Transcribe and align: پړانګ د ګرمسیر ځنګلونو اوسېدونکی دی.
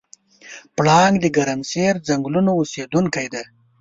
پړانګ 0.75 1.15
د 1.21 1.25
ګرمسیر 1.37 1.93
ځنګلونو 2.07 2.51
اوسېدونکی 2.59 3.27
دی. 3.33 3.43